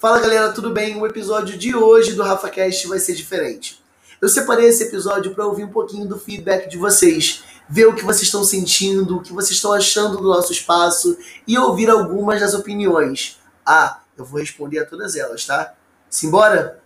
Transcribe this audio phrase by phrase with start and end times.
[0.00, 0.98] Fala galera, tudo bem?
[0.98, 3.84] O episódio de hoje do RafaCast vai ser diferente.
[4.18, 8.02] Eu separei esse episódio para ouvir um pouquinho do feedback de vocês, ver o que
[8.02, 12.54] vocês estão sentindo, o que vocês estão achando do nosso espaço e ouvir algumas das
[12.54, 13.38] opiniões.
[13.62, 15.74] Ah, eu vou responder a todas elas, tá?
[16.08, 16.82] Simbora?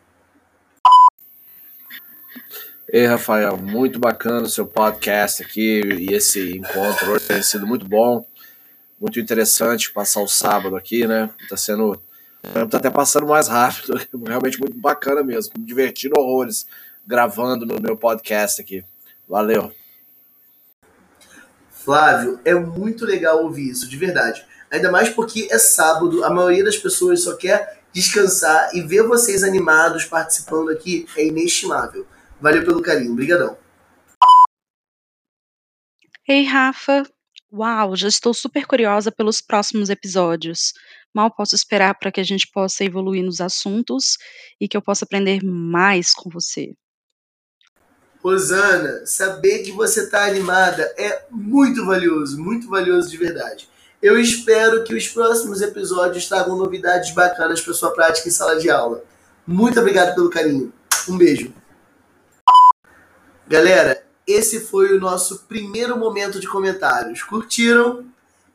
[2.89, 7.87] Ei, Rafael, muito bacana o seu podcast aqui e esse encontro hoje tem sido muito
[7.87, 8.27] bom,
[9.01, 11.31] muito interessante passar o sábado aqui, né?
[11.49, 12.03] Tá sendo.
[12.71, 13.95] Tá até passando mais rápido,
[14.27, 16.67] realmente muito bacana mesmo, me divertindo horrores
[17.07, 18.85] gravando no meu podcast aqui.
[19.29, 19.73] Valeu.
[21.71, 24.45] Flávio, é muito legal ouvir isso, de verdade.
[24.71, 29.45] Ainda mais porque é sábado, a maioria das pessoas só quer descansar e ver vocês
[29.45, 32.07] animados participando aqui é inestimável.
[32.41, 33.57] Valeu pelo carinho, obrigadão.
[36.27, 37.05] Ei, Rafa.
[37.53, 40.73] Uau, já estou super curiosa pelos próximos episódios.
[41.15, 44.17] Mal posso esperar para que a gente possa evoluir nos assuntos
[44.61, 46.75] e que eu possa aprender mais com você.
[48.23, 53.69] Rosana, saber que você está animada é muito valioso, muito valioso de verdade.
[54.03, 58.69] Eu espero que os próximos episódios tragam novidades bacanas para sua prática em sala de
[58.71, 59.05] aula.
[59.47, 60.73] Muito obrigado pelo carinho.
[61.09, 61.53] Um beijo.
[63.47, 67.23] Galera, esse foi o nosso primeiro momento de comentários.
[67.23, 68.07] Curtiram?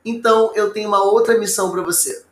[0.03, 2.25] Então eu tenho uma outra missão para você.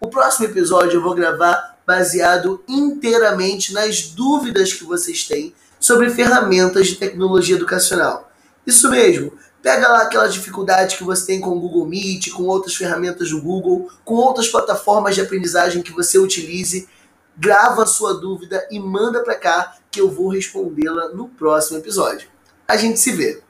[0.00, 6.86] O próximo episódio eu vou gravar baseado inteiramente nas dúvidas que vocês têm sobre ferramentas
[6.86, 8.32] de tecnologia educacional.
[8.66, 9.32] Isso mesmo.
[9.62, 13.42] Pega lá aquela dificuldade que você tem com o Google Meet, com outras ferramentas do
[13.42, 16.88] Google, com outras plataformas de aprendizagem que você utilize
[17.36, 22.28] grava a sua dúvida e manda para cá que eu vou respondê-la no próximo episódio.
[22.66, 23.42] A gente se vê.